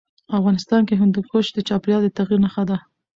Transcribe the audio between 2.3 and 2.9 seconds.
نښه ده.